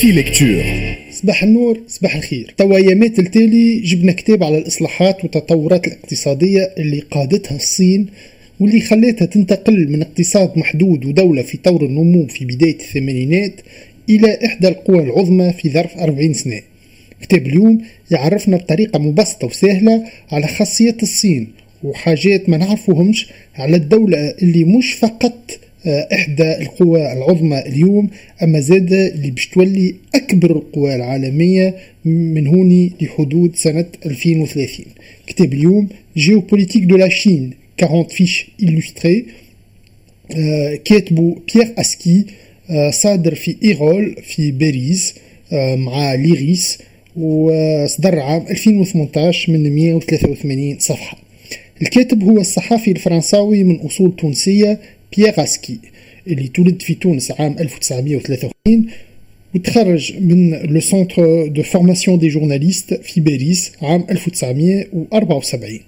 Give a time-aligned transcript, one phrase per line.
[0.00, 0.64] كوفي ليكتور
[1.10, 2.54] صباح النور صباح الخير.
[2.56, 8.06] توا ايامات التالي جبنا كتاب على الإصلاحات والتطورات الاقتصادية اللي قادتها الصين
[8.60, 13.60] واللي خلتها تنتقل من اقتصاد محدود ودولة في طور النمو في بداية الثمانينات
[14.10, 16.60] إلى إحدى القوى العظمى في ظرف 40 سنة.
[17.22, 21.48] كتاب اليوم يعرفنا بطريقة مبسطة وسهلة على خاصيات الصين
[21.82, 25.50] وحاجات ما نعرفوهمش على الدولة اللي مش فقط
[25.86, 28.08] آه، إحدى القوى العظمى اليوم
[28.42, 34.86] أما زاد اللي باش تولي أكبر القوى العالمية من هوني لحدود سنة 2030
[35.26, 37.50] كتاب اليوم Géopolitique de la Chine
[37.82, 39.26] 40 fiches illustrées
[40.84, 42.24] كاتبو بيير أسكي
[42.70, 45.14] آه، صادر في Eyrolles في باريس
[45.52, 46.78] آه، مع Les Arènes
[47.16, 51.18] وصدر عام 2018 من 183 صفحة.
[51.82, 54.80] الكاتب هو الصحافي الفرنساوي من أصول تونسية
[55.16, 55.78] بيير اسكي
[56.26, 58.86] اللي تولد في تونس عام 1953
[59.54, 65.80] وتخرج من le Centre de formation des journalistes في باريس عام 1974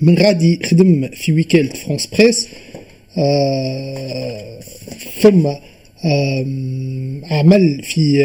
[0.00, 2.48] من غادي خدم في ويكالة فرانس بريس
[3.18, 4.60] آه
[5.20, 5.48] ثم
[7.30, 8.22] عمل في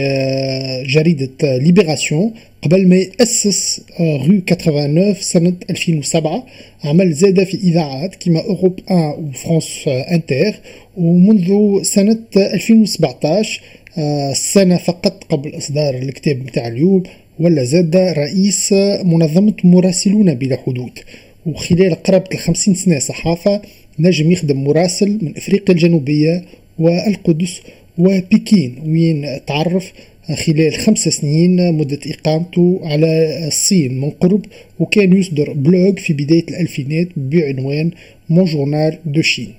[0.88, 6.46] جريدة ليبراسيون قبل ما يأسس Rue 89 سنة 2007
[6.84, 10.56] عمل زادة في إذاعات كما Europe 1 و France Inter
[10.98, 13.62] ومنذ سنة 2017
[13.98, 17.04] آه، سنة فقط قبل إصدار الكتاب متاع اليوم
[17.40, 21.00] ولا زاد رئيس منظمة مراسلون بلا حدود.
[21.46, 23.62] وخلال قرابة الخمسين سنة صحافة
[24.00, 26.44] نجم يخدم مراسل من إفريقيا الجنوبية
[26.80, 27.62] والقدس
[27.98, 29.92] وبكين وين تعرف
[30.36, 34.46] خلال خمس سنين مدة إقامته على الصين من قرب
[34.80, 37.92] وكان يصدر blog في بداية الألفينات بعنوان
[38.30, 39.54] Mon journal de Chine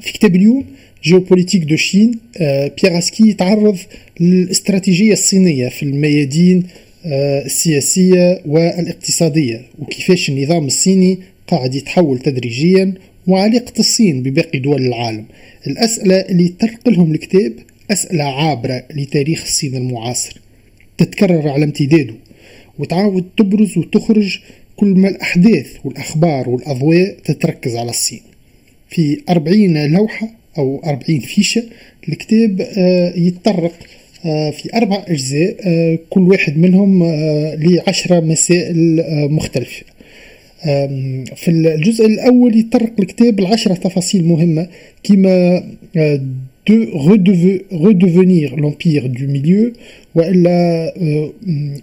[0.00, 0.64] في كتاب اليوم
[1.04, 2.18] Géopolitique de Chine
[2.82, 3.78] بيير أسكي يتعرض
[4.20, 6.62] للاستراتيجية الصينية في الميادين
[7.06, 11.18] آه، السياسية والاقتصادية وكيفاش النظام الصيني
[11.48, 12.94] قاعد يتحول تدريجيا
[13.28, 15.24] وعلاقة الصين بباقي دول العالم.
[15.66, 17.52] الأسئلة اللي ترق لهم الكتاب
[17.90, 20.40] أسئلة عابرة لتاريخ الصين المعاصر.
[20.98, 22.14] تتكرر على امتداده
[22.78, 24.38] وتعاود تبرز وتخرج
[24.76, 28.20] كل ما الأحداث والأخبار والأضواء تتركز على الصين.
[28.88, 30.28] في أربعين لوحة
[30.58, 31.62] أو أربعين فيشة
[32.08, 33.72] الكتاب آه، يتطرق
[34.24, 37.04] آه، في أربع أجزاء آه، كل واحد منهم
[37.54, 39.82] لعشرة مسائل مختلفة.
[41.36, 44.68] في الجزء الأول يطرق الكتاب العشرة تفاصيل مهمة
[45.02, 45.62] كما
[46.68, 49.72] de redevenir l'empire du milieu
[50.14, 50.92] وإلا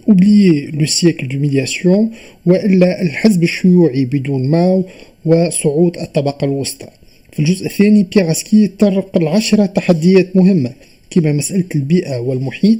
[0.06, 2.10] oublier le siècle d'humiliation
[2.46, 4.84] وإلا الحزب الشيوعي بدون ماو
[5.24, 6.86] وصعود الطبقة الوسطى.
[7.32, 10.70] في الجزء الثاني بيغاسكي يتطرق العشرة تحديات مهمة.
[11.10, 12.78] كما مسألة البيئة والمحيط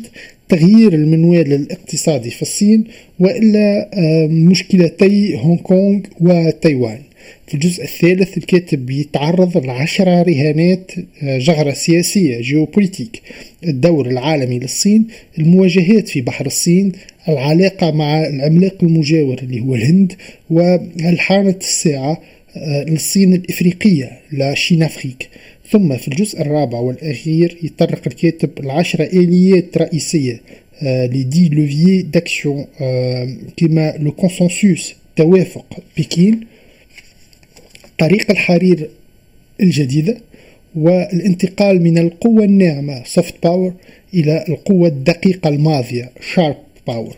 [0.48, 2.84] تغيير المنوال الاقتصادي في الصين
[3.20, 3.90] وإلا
[4.26, 6.98] مشكلتي هونغ كونغ وتايوان.
[7.46, 10.90] في الجزء الثالث الكاتب يتعرض لعشرة رهانات
[11.22, 13.22] آه، جغرة سياسية جيوبوليتيك
[13.64, 15.06] الدور العالمي للصين
[15.38, 16.92] المواجهات في بحر الصين
[17.28, 20.12] العلاقة مع العملاق المجاور اللي هو الهند
[20.50, 22.20] والحانة الساعة
[22.56, 25.28] آه، للصين الإفريقية لا شين أفريك.
[25.70, 30.40] ثم في الجزء الرابع والأخير يطرق الكاتب العشرة آليات رئيسية
[30.82, 32.66] les leviers d'action
[33.56, 36.40] كما le consensus توافق بكين
[37.98, 38.90] طريق الحرير
[39.60, 40.16] الجديدة
[40.74, 43.72] والانتقال من القوة الناعمة soft power
[44.14, 47.14] إلى القوة الدقيقة الماضية sharp power.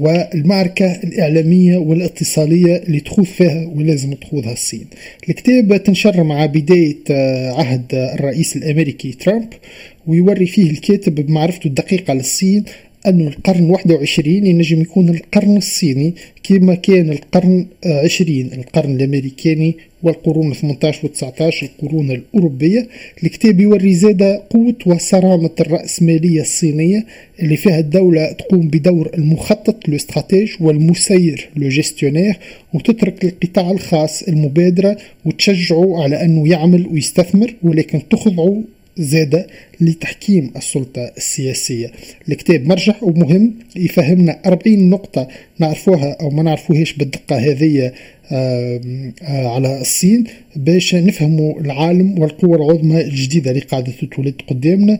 [0.00, 4.86] والمعركة الإعلامية والاتصالية اللي تخوض فيها ولازم تخوضها الصين.
[5.28, 9.48] الكتاب تنشر مع بداية آه، عهد الرئيس الأمريكي ترامب
[10.06, 12.64] ويوري فيه الكاتب بمعرفته الدقيقة للصين
[13.06, 21.06] أن القرن 21 ينجم يكون القرن الصيني كما كان القرن 20 القرن الأمريكاني والقرون 18
[21.06, 22.88] و 19 القرون الأوروبية.
[23.24, 27.06] الكتاب يوري زادة قوة وصرامة الرأسمالية الصينية
[27.42, 29.94] اللي فيها الدولة تقوم بدور المخطط لو
[30.60, 31.68] والمسير لو
[32.74, 38.62] وتترك للقطاع الخاص المبادرة وتشجعه على أنه يعمل ويستثمر ولكن تخضعه
[38.98, 39.46] زاد
[39.80, 41.92] لتحكيم السلطة السياسية.
[42.28, 45.28] الكتاب مرجح ومهم يفهمنا 40 نقطة
[45.58, 47.92] نعرفوها أو ما نعرفوهاش بالدقة هذه
[49.22, 50.24] على الصين
[50.56, 54.98] باش نفهموا العالم والقوة العظمى الجديدة اللي قاعدة تتولد قدامنا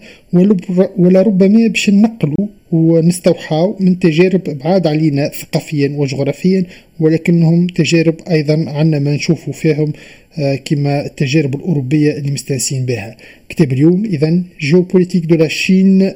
[0.99, 6.65] ولربما باش ننقلوا ونستوحى من تجارب بعاد علينا ثقافيا وجغرافيا
[7.01, 9.93] ولكنهم تجارب أيضا عنا ما نشوفوا فيهم
[10.39, 13.17] آه، كما التجارب الأوروبية اللي مستانسين بها.
[13.49, 16.12] كتاب اليوم إذا géopolitique de la Chine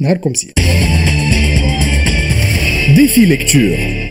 [0.00, 0.52] نهاركم سي.
[2.96, 4.03] Défi Lecture